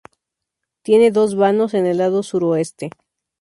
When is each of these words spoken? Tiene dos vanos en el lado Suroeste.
Tiene 0.81 1.11
dos 1.11 1.35
vanos 1.35 1.75
en 1.75 1.85
el 1.85 1.99
lado 1.99 2.23
Suroeste. 2.23 2.89